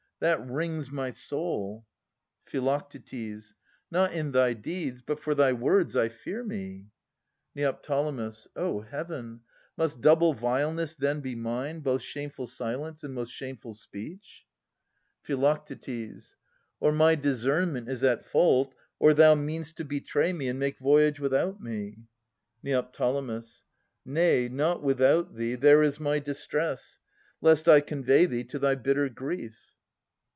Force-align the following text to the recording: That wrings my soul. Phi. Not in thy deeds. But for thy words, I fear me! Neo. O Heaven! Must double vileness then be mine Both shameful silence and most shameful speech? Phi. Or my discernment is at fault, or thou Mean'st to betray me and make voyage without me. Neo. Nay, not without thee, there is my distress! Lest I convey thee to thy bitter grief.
That 0.21 0.47
wrings 0.47 0.91
my 0.91 1.09
soul. 1.13 1.87
Phi. 2.45 2.59
Not 2.59 4.13
in 4.13 4.31
thy 4.33 4.53
deeds. 4.53 5.01
But 5.01 5.19
for 5.19 5.33
thy 5.33 5.51
words, 5.51 5.95
I 5.95 6.09
fear 6.09 6.43
me! 6.43 6.91
Neo. 7.55 7.79
O 8.55 8.81
Heaven! 8.81 9.41
Must 9.75 9.99
double 10.01 10.35
vileness 10.35 10.93
then 10.93 11.21
be 11.21 11.33
mine 11.33 11.79
Both 11.79 12.03
shameful 12.03 12.45
silence 12.45 13.03
and 13.03 13.15
most 13.15 13.31
shameful 13.31 13.73
speech? 13.73 14.43
Phi. 15.23 15.33
Or 16.79 16.91
my 16.91 17.15
discernment 17.15 17.89
is 17.89 18.03
at 18.03 18.23
fault, 18.23 18.75
or 18.99 19.15
thou 19.15 19.33
Mean'st 19.33 19.75
to 19.77 19.83
betray 19.83 20.33
me 20.33 20.47
and 20.49 20.59
make 20.59 20.77
voyage 20.77 21.19
without 21.19 21.59
me. 21.59 21.97
Neo. 22.61 22.87
Nay, 24.05 24.49
not 24.49 24.83
without 24.83 25.33
thee, 25.35 25.55
there 25.55 25.81
is 25.81 25.99
my 25.99 26.19
distress! 26.19 26.99
Lest 27.41 27.67
I 27.67 27.81
convey 27.81 28.27
thee 28.27 28.43
to 28.43 28.59
thy 28.59 28.75
bitter 28.75 29.09
grief. 29.09 29.57